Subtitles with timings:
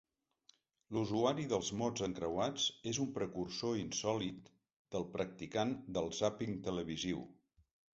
[0.95, 4.53] L'usuari dels mots encreuats és un precursor insòlit
[4.97, 7.29] del practicant del zàping televisiu.